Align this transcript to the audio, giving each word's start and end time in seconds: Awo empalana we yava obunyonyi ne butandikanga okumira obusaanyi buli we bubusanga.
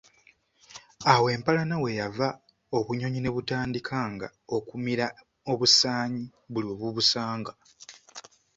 Awo 1.13 1.27
empalana 1.35 1.75
we 1.83 1.89
yava 1.99 2.27
obunyonyi 2.77 3.19
ne 3.21 3.29
butandikanga 3.35 4.27
okumira 4.55 5.05
obusaanyi 5.51 6.23
buli 6.51 6.65
we 6.69 6.75
bubusanga. 6.79 7.51